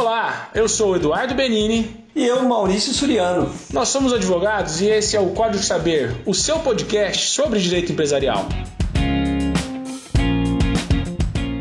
Olá, 0.00 0.48
eu 0.54 0.66
sou 0.66 0.92
o 0.92 0.96
Eduardo 0.96 1.34
Benini. 1.34 2.06
E 2.16 2.26
eu, 2.26 2.42
Maurício 2.44 2.90
Suriano. 2.94 3.54
Nós 3.70 3.90
somos 3.90 4.14
advogados 4.14 4.80
e 4.80 4.86
esse 4.86 5.14
é 5.14 5.20
o 5.20 5.28
Código 5.32 5.62
Saber, 5.62 6.16
o 6.24 6.32
seu 6.32 6.58
podcast 6.60 7.26
sobre 7.26 7.60
direito 7.60 7.92
empresarial. 7.92 8.46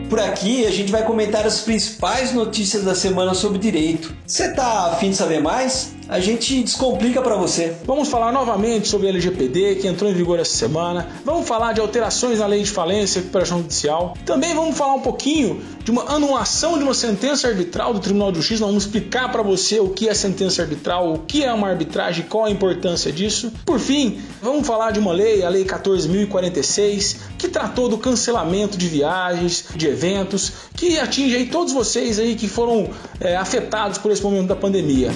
Por 0.10 0.22
aqui 0.22 0.66
a 0.66 0.72
gente 0.72 0.90
vai 0.90 1.04
comentar 1.04 1.46
as 1.46 1.60
principais 1.60 2.32
notícias 2.34 2.86
da 2.86 2.96
semana 2.96 3.34
sobre 3.34 3.60
direito. 3.60 4.16
Você 4.26 4.54
tá 4.54 4.94
afim 4.94 5.10
de 5.10 5.18
saber 5.18 5.42
mais? 5.42 5.99
A 6.10 6.20
gente 6.20 6.64
descomplica 6.64 7.22
para 7.22 7.36
você. 7.36 7.76
Vamos 7.86 8.10
falar 8.10 8.32
novamente 8.32 8.88
sobre 8.88 9.06
a 9.06 9.10
LGPD, 9.12 9.76
que 9.76 9.88
entrou 9.88 10.10
em 10.10 10.14
vigor 10.14 10.40
essa 10.40 10.58
semana. 10.58 11.08
Vamos 11.24 11.48
falar 11.48 11.74
de 11.74 11.80
alterações 11.80 12.40
na 12.40 12.48
lei 12.48 12.64
de 12.64 12.72
falência 12.72 13.20
e 13.20 13.22
recuperação 13.22 13.60
judicial. 13.60 14.18
Também 14.26 14.56
vamos 14.56 14.76
falar 14.76 14.96
um 14.96 15.02
pouquinho 15.02 15.62
de 15.84 15.92
uma 15.92 16.12
anulação 16.12 16.80
de 16.80 16.84
uma 16.84 16.96
sentença 16.96 17.48
arbitral 17.48 17.94
do 17.94 18.00
Tribunal 18.00 18.32
de 18.32 18.40
Justiça. 18.40 18.66
Vamos 18.66 18.86
explicar 18.86 19.32
para 19.32 19.44
você 19.44 19.80
o 19.80 19.90
que 19.90 20.10
é 20.10 20.14
sentença 20.16 20.64
arbitral, 20.64 21.14
o 21.14 21.20
que 21.20 21.44
é 21.44 21.54
uma 21.54 21.70
arbitragem, 21.70 22.26
qual 22.28 22.46
a 22.46 22.52
importância 22.52 23.12
disso. 23.12 23.54
Por 23.64 23.80
fim, 23.80 24.20
vamos 24.42 24.66
falar 24.66 24.90
de 24.90 25.00
uma 25.00 25.12
lei, 25.12 25.44
a 25.44 25.50
Lei 25.50 25.64
14.046, 25.64 27.18
que 27.38 27.48
tratou 27.48 27.88
do 27.88 28.00
cancelamento 28.00 28.80
de 28.80 28.88
viagens, 28.88 29.66
de 29.76 29.86
eventos, 29.86 30.54
que 30.76 31.00
atinge 31.00 31.36
aí 31.36 31.46
todos 31.46 31.72
vocês 31.72 32.18
aí 32.18 32.34
que 32.34 32.48
foram 32.48 32.90
é, 33.20 33.36
afetados 33.38 34.00
por 34.00 34.12
esse 34.12 34.24
momento 34.24 34.48
da 34.48 34.56
pandemia. 34.56 35.12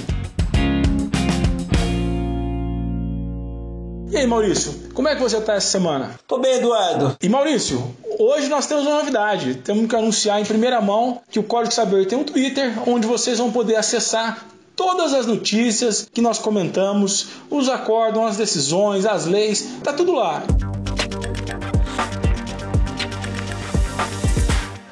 E 4.14 4.18
aí, 4.18 4.28
Maurício, 4.28 4.92
como 4.94 5.08
é 5.08 5.16
que 5.16 5.22
você 5.24 5.38
está 5.38 5.56
essa 5.56 5.72
semana? 5.72 6.12
Tô 6.28 6.38
bem, 6.38 6.58
Eduardo. 6.58 7.18
E 7.20 7.28
Maurício, 7.28 7.84
hoje 8.20 8.48
nós 8.48 8.68
temos 8.68 8.86
uma 8.86 9.00
novidade. 9.00 9.56
Temos 9.56 9.90
que 9.90 9.96
anunciar 9.96 10.40
em 10.40 10.46
primeira 10.46 10.80
mão 10.80 11.20
que 11.32 11.40
o 11.40 11.44
Código 11.44 11.74
Saber 11.74 12.06
tem 12.06 12.16
um 12.16 12.24
Twitter 12.24 12.88
onde 12.88 13.08
vocês 13.08 13.40
vão 13.40 13.52
poder 13.52 13.76
acessar 13.76 14.46
todas 14.76 15.16
as 15.16 15.26
notícias 15.26 16.08
que 16.14 16.22
nós 16.22 16.38
comentamos, 16.38 17.30
os 17.50 17.68
acórdãos, 17.68 18.30
as 18.30 18.38
decisões, 18.38 19.04
as 19.04 19.26
leis, 19.26 19.68
tá 19.84 19.92
tudo 19.92 20.12
lá. 20.12 20.44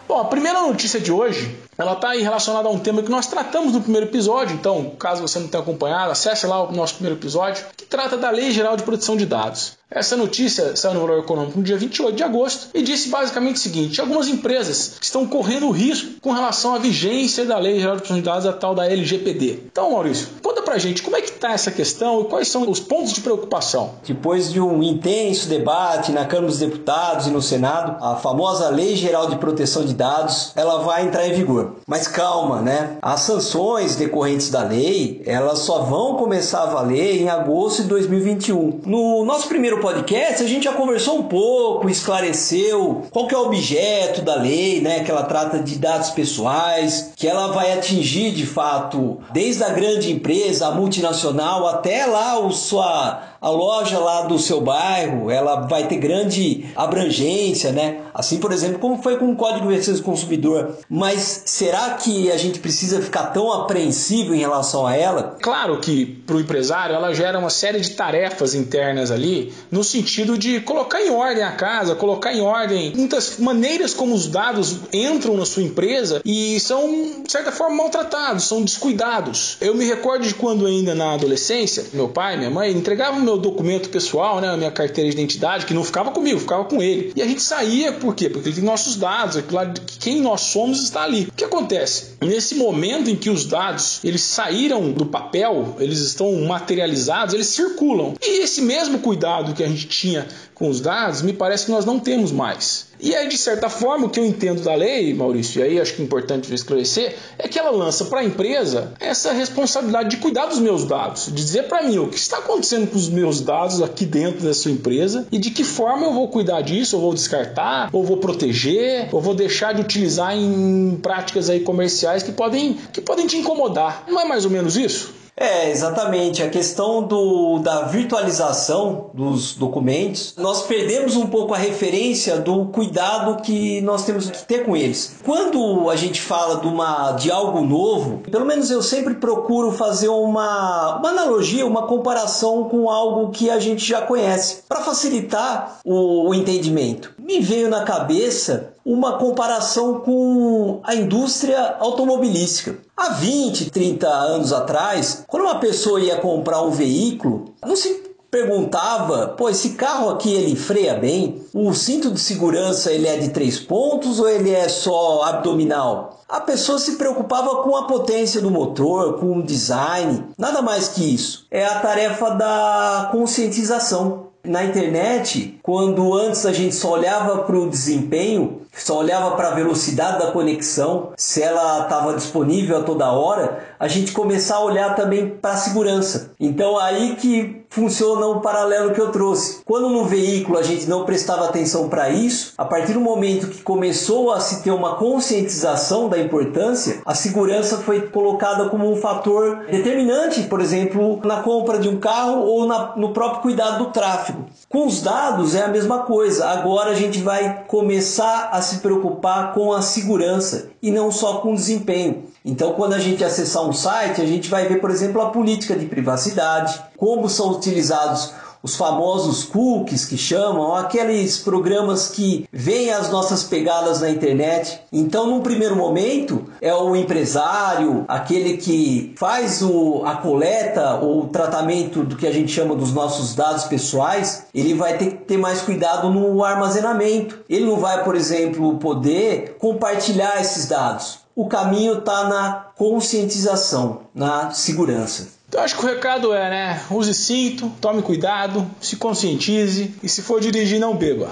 Bom, 0.08 0.20
a 0.20 0.26
primeira 0.26 0.62
notícia 0.62 1.00
de 1.00 1.12
hoje 1.12 1.56
ela 1.82 1.94
está 1.94 2.12
relacionada 2.12 2.68
a 2.68 2.72
um 2.72 2.80
tema 2.80 3.02
que 3.02 3.10
nós 3.10 3.28
tratamos 3.28 3.74
no 3.74 3.82
primeiro 3.82 4.08
episódio, 4.08 4.56
então, 4.56 4.92
caso 5.00 5.22
você 5.22 5.40
não 5.40 5.48
tenha 5.48 5.64
acompanhado, 5.64 6.12
acesse 6.12 6.46
lá 6.46 6.64
o 6.64 6.72
nosso 6.72 6.96
primeiro 6.96 7.20
episódio, 7.20 7.66
que 7.76 7.86
trata 7.86 8.18
da 8.18 8.30
Lei 8.30 8.52
Geral 8.52 8.78
de 8.78 8.84
Proteção 8.84 9.18
de 9.18 9.26
Dados. 9.26 9.82
Essa 9.94 10.16
notícia 10.16 10.74
saiu 10.74 10.94
no 10.94 11.02
Valor 11.02 11.20
Econômico 11.20 11.58
no 11.58 11.66
dia 11.66 11.78
28 11.78 12.16
de 12.16 12.24
agosto 12.24 12.70
e 12.74 12.82
disse 12.82 13.10
basicamente 13.10 13.58
o 13.58 13.60
seguinte: 13.60 14.00
algumas 14.00 14.30
empresas 14.30 14.98
estão 15.02 15.28
correndo 15.28 15.70
risco 15.70 16.12
com 16.22 16.32
relação 16.32 16.74
à 16.74 16.78
vigência 16.78 17.44
da 17.44 17.58
Lei 17.58 17.78
Geral 17.78 17.98
de 17.98 18.04
Proteção 18.04 18.16
de 18.16 18.24
Dados, 18.24 18.46
a 18.46 18.54
tal 18.54 18.74
da 18.74 18.90
LGPD. 18.90 19.64
Então, 19.70 19.92
Maurício, 19.92 20.30
conta 20.42 20.62
pra 20.62 20.78
gente 20.78 21.02
como 21.02 21.18
é 21.18 21.22
que 21.22 21.32
está 21.32 21.52
essa 21.52 21.72
questão 21.72 22.22
e 22.22 22.26
quais 22.26 22.48
são 22.48 22.70
os 22.70 22.80
pontos 22.80 23.12
de 23.12 23.20
preocupação. 23.20 23.96
Depois 24.08 24.54
de 24.54 24.62
um 24.62 24.82
intenso 24.82 25.50
debate 25.50 26.14
na 26.14 26.24
Câmara 26.24 26.48
dos 26.48 26.60
Deputados 26.60 27.28
e 27.28 27.30
no 27.30 27.42
Senado, 27.42 28.02
a 28.02 28.16
famosa 28.16 28.70
Lei 28.70 28.96
Geral 28.96 29.30
de 29.30 29.36
Proteção 29.36 29.84
de 29.84 29.94
Dados, 29.94 30.54
ela 30.56 30.84
vai 30.84 31.04
entrar 31.04 31.28
em 31.28 31.34
vigor. 31.34 31.71
Mas 31.88 32.08
calma, 32.08 32.62
né? 32.62 32.98
As 33.02 33.22
sanções 33.22 33.96
decorrentes 33.96 34.50
da 34.50 34.64
lei, 34.64 35.22
elas 35.26 35.60
só 35.60 35.84
vão 35.84 36.16
começar 36.16 36.64
a 36.64 36.68
valer 36.68 37.22
em 37.22 37.30
agosto 37.30 37.84
de 37.84 37.90
2021. 37.90 38.82
No 38.86 39.26
nosso 39.26 39.48
primeiro 39.48 39.80
podcast, 39.80 40.44
a 40.44 40.48
gente 40.48 40.64
já 40.64 40.74
conversou 40.74 41.20
um 41.20 41.24
pouco, 41.24 41.90
esclareceu 41.90 43.04
qual 43.12 43.28
que 43.28 43.36
é 43.36 43.38
o 43.38 43.46
objeto 43.46 44.22
da 44.22 44.36
lei, 44.36 44.82
né? 44.82 45.04
Que 45.04 45.12
ela 45.12 45.24
trata 45.24 45.60
de 45.60 45.78
dados 45.78 46.10
pessoais, 46.10 47.12
que 47.16 47.28
ela 47.28 47.48
vai 47.48 47.74
atingir 47.74 48.32
de 48.32 48.46
fato 48.46 49.20
desde 49.32 49.64
a 49.64 49.70
grande 49.70 50.12
empresa, 50.12 50.68
a 50.68 50.72
multinacional, 50.72 51.68
até 51.68 52.06
lá 52.06 52.40
o 52.40 52.52
sua 52.52 53.31
a 53.42 53.50
loja 53.50 53.98
lá 53.98 54.22
do 54.22 54.38
seu 54.38 54.62
bairro, 54.62 55.32
ela 55.32 55.62
vai 55.62 55.88
ter 55.88 55.98
grande 55.98 56.70
abrangência, 56.76 57.72
né? 57.72 58.02
Assim, 58.14 58.38
por 58.38 58.52
exemplo, 58.52 58.78
como 58.78 59.02
foi 59.02 59.18
com 59.18 59.32
o 59.32 59.36
Código 59.36 59.68
de 59.68 59.76
Defesa 59.76 59.98
do 59.98 60.04
Consumidor. 60.04 60.78
Mas 60.88 61.44
será 61.46 61.92
que 61.96 62.32
a 62.32 62.38
gente 62.38 62.60
precisa 62.60 63.02
ficar 63.02 63.28
tão 63.28 63.52
apreensivo 63.52 64.36
em 64.36 64.40
relação 64.40 64.86
a 64.86 64.96
ela? 64.96 65.38
Claro 65.42 65.80
que 65.80 66.06
para 66.06 66.36
o 66.36 66.40
empresário 66.40 66.96
ela 66.96 67.14
gera 67.14 67.40
uma 67.40 67.50
série 67.50 67.80
de 67.80 67.92
tarefas 67.92 68.54
internas 68.54 69.10
ali, 69.10 69.52
no 69.72 69.84
sentido 69.84 70.38
de 70.38 70.60
colocar 70.60 71.02
em 71.02 71.10
ordem 71.10 71.44
a 71.44 71.52
casa, 71.52 71.96
colocar 71.96 72.34
em 72.34 72.42
ordem 72.42 72.94
muitas 72.96 73.40
maneiras 73.40 73.94
como 73.94 74.14
os 74.14 74.28
dados 74.28 74.78
entram 74.94 75.36
na 75.36 75.46
sua 75.46 75.64
empresa 75.64 76.22
e 76.24 76.60
são, 76.60 77.24
de 77.24 77.32
certa 77.32 77.52
forma, 77.52 77.78
maltratados, 77.78 78.44
são 78.44 78.62
descuidados. 78.62 79.58
Eu 79.60 79.74
me 79.74 79.86
recordo 79.86 80.28
de 80.28 80.36
quando 80.36 80.68
ainda 80.68 80.94
na 80.94 81.14
adolescência, 81.14 81.86
meu 81.94 82.10
pai, 82.10 82.38
minha 82.38 82.52
mãe 82.52 82.72
entregavam 82.72 83.31
meu 83.32 83.38
documento 83.38 83.90
pessoal, 83.90 84.42
né, 84.42 84.50
a 84.50 84.58
minha 84.58 84.72
carteira 84.72 85.10
de 85.10 85.16
identidade, 85.16 85.66
que 85.66 85.74
não 85.74 85.84
ficava 85.84 86.12
comigo, 86.12 86.40
ficava 86.40 86.66
com 86.66 86.82
ele. 86.82 87.14
E 87.16 87.22
a 87.22 87.26
gente 87.26 87.42
saía 87.42 87.94
por 87.94 88.14
quê? 88.14 88.30
Porque 88.30 88.50
ele 88.50 88.56
tem 88.56 88.64
nossos 88.64 88.96
dados, 88.96 89.38
é 89.38 89.42
claro, 89.42 89.74
quem 90.00 90.22
nós 90.22 90.42
somos 90.42 90.84
está 90.84 91.04
ali. 91.04 91.28
O 91.30 91.32
que 91.32 91.44
acontece? 91.44 92.18
Nesse 92.22 92.56
momento 92.56 93.10
em 93.10 93.16
que 93.16 93.30
os 93.30 93.46
dados 93.46 94.00
eles 94.04 94.22
saíram 94.22 94.92
do 94.92 95.06
papel, 95.06 95.78
eles 95.80 96.00
estão 96.00 96.34
materializados, 96.42 97.34
eles 97.34 97.48
circulam. 97.48 98.14
E 98.22 98.44
esse 98.44 98.62
mesmo 98.62 99.00
cuidado 99.00 99.54
que 99.54 99.64
a 99.64 99.68
gente 99.68 99.88
tinha 99.88 100.28
com 100.62 100.70
os 100.70 100.80
dados, 100.80 101.24
me 101.24 101.34
parece 101.34 101.66
que 101.66 101.72
nós 101.72 101.86
não 101.86 102.00
temos 102.00 102.32
mais. 102.32 102.86
E 103.00 103.16
aí, 103.16 103.28
de 103.28 103.38
certa 103.38 103.68
forma, 103.68 104.06
o 104.06 104.10
que 104.12 104.20
eu 104.20 104.26
entendo 104.26 104.62
da 104.62 104.76
lei, 104.76 105.12
Maurício, 105.12 105.60
e 105.60 105.64
aí 105.64 105.82
acho 105.82 105.96
que 105.96 106.04
é 106.04 106.06
importante 106.06 106.54
esclarecer, 106.54 107.16
é 107.40 107.48
que 107.48 107.58
ela 107.58 107.72
lança 107.72 108.06
para 108.06 108.20
a 108.20 108.24
empresa 108.24 108.94
essa 109.00 109.34
responsabilidade 109.34 110.10
de 110.10 110.18
cuidar 110.18 110.46
dos 110.46 110.60
meus 110.60 110.86
dados, 110.86 111.26
de 111.26 111.32
dizer 111.32 111.64
para 111.64 111.82
mim 111.82 111.98
o 111.98 112.08
que 112.08 112.18
está 112.18 112.38
acontecendo 112.38 112.92
com 112.92 112.96
os 112.96 113.10
meus 113.10 113.42
dados 113.42 113.82
aqui 113.82 114.06
dentro 114.06 114.46
da 114.46 114.54
sua 114.54 114.70
empresa 114.70 115.26
e 115.32 115.40
de 115.40 115.50
que 115.50 115.64
forma 115.64 116.06
eu 116.06 116.14
vou 116.14 116.28
cuidar 116.28 116.62
disso, 116.62 116.96
ou 116.96 117.02
vou 117.02 117.14
descartar, 117.16 117.90
ou 117.92 118.04
vou 118.04 118.18
proteger, 118.18 119.10
ou 119.12 119.20
vou 119.20 119.34
deixar 119.34 119.74
de 119.74 119.82
utilizar 119.82 120.38
em 120.38 121.00
práticas 121.02 121.50
aí 121.50 121.62
comerciais 121.62 122.22
que 122.22 122.32
podem, 122.32 122.78
que 122.94 123.02
podem 123.02 123.26
te 123.26 123.36
incomodar. 123.36 124.04
Não 124.08 124.22
é 124.22 124.26
mais 124.26 124.46
ou 124.46 124.52
menos 124.52 124.78
isso? 124.78 125.21
É, 125.36 125.70
exatamente. 125.70 126.44
A 126.44 126.50
questão 126.50 127.04
do, 127.04 127.60
da 127.60 127.84
virtualização 127.84 129.10
dos 129.14 129.56
documentos, 129.56 130.36
nós 130.38 130.64
perdemos 130.64 131.16
um 131.16 131.28
pouco 131.28 131.54
a 131.54 131.58
referência 131.58 132.38
do 132.38 132.66
cuidado 132.66 133.42
que 133.42 133.82
nós 133.82 134.06
temos 134.06 134.30
que 134.30 134.46
ter 134.46 134.66
com 134.66 134.76
eles. 134.76 135.16
Quando 135.24 135.90
a 135.90 135.96
gente 135.96 136.22
fala 136.22 136.60
de, 136.60 136.68
uma, 136.68 137.14
de 137.14 137.32
algo 137.32 137.62
novo, 137.62 138.20
pelo 138.20 138.46
menos 138.46 138.70
eu 138.70 138.82
sempre 138.82 139.16
procuro 139.16 139.72
fazer 139.72 140.10
uma, 140.10 140.98
uma 140.98 141.10
analogia, 141.10 141.66
uma 141.66 141.88
comparação 141.88 142.66
com 142.66 142.90
algo 142.90 143.32
que 143.32 143.50
a 143.50 143.60
gente 143.60 143.86
já 143.86 144.02
conhece, 144.02 144.64
para 144.68 144.82
facilitar 144.82 145.80
o, 145.84 146.30
o 146.30 146.36
entendimento. 146.36 147.14
Me 147.18 147.40
veio 147.40 147.70
na 147.70 147.84
cabeça 147.84 148.71
uma 148.86 149.18
comparação 149.18 150.00
com 150.00 150.80
a 150.84 150.96
indústria 150.96 151.76
automobilística. 151.80 152.78
Há 152.96 153.14
20, 153.14 153.72
30 153.72 154.08
anos 154.08 154.52
atrás, 154.54 155.24
quando 155.28 155.44
uma 155.44 155.60
pessoa 155.60 156.00
ia 156.00 156.18
comprar 156.18 156.62
um 156.62 156.72
veículo, 156.72 157.54
não 157.66 157.76
se 157.76 158.12
perguntava, 158.32 159.28
pô, 159.28 159.50
esse 159.50 159.72
carro 159.72 160.10
aqui 160.10 160.34
ele 160.34 160.56
freia 160.56 160.94
bem? 160.94 161.44
O 161.54 161.74
cinto 161.74 162.10
de 162.10 162.20
segurança 162.20 162.92
ele 162.92 163.06
é 163.06 163.18
de 163.18 163.30
três 163.30 163.60
pontos 163.60 164.20
ou 164.20 164.30
ele 164.30 164.52
é 164.52 164.70
só 164.70 165.24
abdominal? 165.24 166.22
A 166.30 166.40
pessoa 166.40 166.80
se 166.80 166.94
preocupava 166.94 167.58
com 167.58 167.76
a 167.76 167.84
potência 167.84 168.40
do 168.40 168.50
motor, 168.50 169.20
com 169.20 169.40
o 169.40 169.44
design, 169.44 170.24
nada 170.38 170.62
mais 170.62 170.88
que 170.88 171.04
isso. 171.14 171.46
É 171.52 171.66
a 171.66 171.80
tarefa 171.82 172.30
da 172.30 173.10
conscientização 173.12 174.28
na 174.44 174.64
internet, 174.64 175.60
quando 175.62 176.14
antes 176.14 176.46
a 176.46 176.54
gente 176.54 176.74
só 176.74 176.94
olhava 176.94 177.44
para 177.44 177.58
o 177.58 177.70
desempenho, 177.70 178.62
só 178.74 178.98
olhava 178.98 179.32
para 179.36 179.50
a 179.50 179.56
velocidade 179.56 180.20
da 180.20 180.32
conexão, 180.32 181.12
se 181.18 181.42
ela 181.42 181.84
estava 181.84 182.14
disponível 182.14 182.78
a 182.78 182.84
toda 182.84 183.12
hora, 183.12 183.60
a 183.80 183.88
gente 183.88 184.12
começar 184.12 184.56
a 184.56 184.64
olhar 184.64 184.96
também 184.96 185.30
para 185.30 185.52
a 185.52 185.58
segurança. 185.58 186.32
Então 186.40 186.78
aí 186.78 187.16
que 187.16 187.62
funciona 187.70 188.28
o 188.28 188.42
paralelo 188.42 188.94
que 188.94 189.00
eu 189.00 189.12
trouxe. 189.12 189.62
Quando 189.66 189.90
no 189.90 190.06
veículo 190.06 190.58
a 190.58 190.64
gente 190.64 190.88
não 190.88 191.06
prestava 191.06 191.46
atenção 191.46 191.90
para 191.90 192.10
isso, 192.10 192.54
a 192.58 192.66
partir 192.66 192.94
do 192.94 193.00
momento 193.00 193.48
que 193.48 193.62
começou 193.62 194.32
a 194.32 194.40
se 194.40 194.62
ter 194.62 194.72
uma 194.72 194.96
conscientização 194.96 196.10
da 196.10 196.20
importância, 196.20 197.02
a 197.06 197.16
segurança 197.16 197.78
foi 197.78 198.02
colocada 198.10 198.70
como 198.70 198.92
um 198.92 198.98
fator 198.98 199.66
determinante, 199.70 200.44
por 200.44 200.60
exemplo, 200.60 201.20
na 201.24 201.42
compra 201.42 201.80
de 201.80 201.88
um 201.88 202.00
carro 202.00 202.42
ou 202.42 202.66
na, 202.66 202.96
no 202.96 203.14
próprio 203.14 203.42
cuidado 203.42 203.86
do 203.86 203.92
tráfego. 203.92 204.46
Com 204.72 204.88
os 204.88 205.02
dados 205.02 205.54
é 205.54 205.64
a 205.64 205.68
mesma 205.68 206.04
coisa. 206.04 206.48
Agora 206.48 206.92
a 206.92 206.96
gente 206.96 207.20
vai 207.20 207.66
começar 207.68 208.52
a 208.54 208.62
se 208.62 208.78
preocupar 208.78 209.54
com 209.54 209.74
a 209.74 209.82
segurança 209.82 210.70
e 210.82 210.90
não 210.90 211.12
só 211.12 211.40
com 211.40 211.52
o 211.52 211.56
desempenho. 211.56 212.24
Então, 212.46 212.72
quando 212.72 212.94
a 212.94 213.00
gente 213.00 213.22
acessar 213.22 213.68
um 213.68 213.74
site, 213.74 214.22
a 214.22 214.26
gente 214.26 214.50
vai 214.50 214.70
ver, 214.70 214.80
por 214.80 214.90
exemplo, 214.90 215.22
a 215.22 215.30
política 215.30 215.76
de 215.76 215.88
privacidade, 215.88 216.82
como 216.96 217.28
são 217.28 217.52
utilizados 217.52 218.34
os 218.64 218.76
famosos 218.76 219.44
cookies 219.44 220.06
que 220.06 220.18
chamam, 220.18 220.76
aqueles 220.76 221.38
programas 221.38 222.10
que 222.10 222.48
veem 222.52 222.92
as 222.92 223.10
nossas 223.10 223.44
pegadas 223.44 224.02
na 224.02 224.10
internet. 224.10 224.82
Então, 224.92 225.28
num 225.28 225.42
primeiro 225.42 225.76
momento, 225.76 226.46
é 226.62 226.74
o 226.74 226.96
empresário, 226.96 228.06
aquele 228.08 228.58
que 228.58 229.14
faz 229.18 229.62
o, 229.62 230.04
a 230.06 230.16
coleta 230.16 230.96
ou 230.96 231.24
o 231.24 231.28
tratamento 231.28 232.04
do 232.04 232.16
que 232.16 232.28
a 232.28 232.32
gente 232.32 232.52
chama 232.52 232.76
dos 232.76 232.94
nossos 232.94 233.36
dados 233.36 233.64
pessoais, 233.66 234.46
ele 234.54 234.74
vai 234.74 234.98
ter 234.98 235.12
que 235.12 235.18
ter 235.18 235.38
mais 235.38 235.62
cuidado 235.62 236.10
no 236.10 236.44
armazenamento. 236.44 237.40
Ele 237.50 237.66
não 237.66 237.78
vai, 237.78 238.04
por 238.04 238.16
exemplo, 238.16 238.78
poder 238.78 239.56
compartilhar 239.60 240.40
esses 240.40 240.68
dados. 240.68 241.20
O 241.36 241.48
caminho 241.48 242.00
está 242.00 242.28
na 242.28 242.66
conscientização, 242.76 244.02
na 244.14 244.52
segurança. 244.52 245.41
Então 245.52 245.66
acho 245.66 245.76
que 245.76 245.84
o 245.84 245.86
recado 245.86 246.34
é, 246.34 246.50
né? 246.50 246.82
Use 246.90 247.14
cinto, 247.14 247.70
tome 247.82 248.02
cuidado, 248.02 248.66
se 248.80 248.96
conscientize 248.96 249.94
e 250.02 250.08
se 250.08 250.22
for 250.22 250.40
dirigir 250.40 250.80
não 250.80 250.96
beba. 250.96 251.30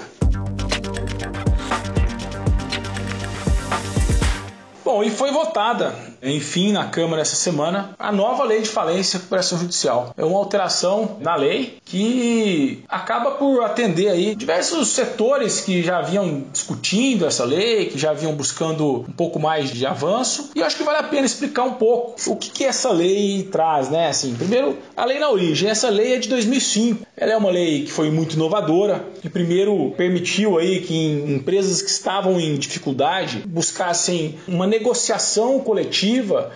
Bom, 4.84 5.02
e 5.02 5.08
foi 5.08 5.32
votada 5.32 6.09
enfim, 6.22 6.72
na 6.72 6.86
Câmara 6.86 7.22
essa 7.22 7.36
semana, 7.36 7.90
a 7.98 8.12
nova 8.12 8.44
lei 8.44 8.62
de 8.62 8.68
falência 8.68 9.16
e 9.16 9.18
recuperação 9.18 9.58
judicial. 9.58 10.14
É 10.16 10.24
uma 10.24 10.38
alteração 10.38 11.16
na 11.20 11.34
lei 11.34 11.78
que 11.84 12.82
acaba 12.88 13.32
por 13.32 13.62
atender 13.62 14.08
aí 14.08 14.34
diversos 14.34 14.88
setores 14.88 15.60
que 15.60 15.82
já 15.82 16.00
vinham 16.00 16.44
discutindo 16.52 17.26
essa 17.26 17.44
lei, 17.44 17.86
que 17.86 17.98
já 17.98 18.12
vinham 18.12 18.34
buscando 18.34 19.00
um 19.08 19.12
pouco 19.12 19.38
mais 19.38 19.70
de 19.70 19.86
avanço. 19.86 20.50
E 20.54 20.60
eu 20.60 20.66
acho 20.66 20.76
que 20.76 20.82
vale 20.82 20.98
a 20.98 21.02
pena 21.02 21.26
explicar 21.26 21.64
um 21.64 21.74
pouco 21.74 22.16
o 22.26 22.36
que, 22.36 22.50
que 22.50 22.64
essa 22.64 22.90
lei 22.90 23.48
traz, 23.50 23.88
né? 23.88 24.08
Assim, 24.08 24.34
primeiro, 24.34 24.76
a 24.96 25.04
lei 25.04 25.18
na 25.18 25.30
origem. 25.30 25.70
Essa 25.70 25.88
lei 25.88 26.14
é 26.14 26.18
de 26.18 26.28
2005. 26.28 27.06
Ela 27.16 27.32
é 27.32 27.36
uma 27.36 27.50
lei 27.50 27.84
que 27.84 27.92
foi 27.92 28.10
muito 28.10 28.34
inovadora, 28.34 29.04
que 29.20 29.28
primeiro 29.28 29.92
permitiu 29.96 30.58
aí 30.58 30.80
que 30.80 30.94
empresas 31.28 31.82
que 31.82 31.90
estavam 31.90 32.40
em 32.40 32.56
dificuldade 32.56 33.42
buscassem 33.46 34.38
uma 34.48 34.66
negociação 34.66 35.60
coletiva 35.60 36.09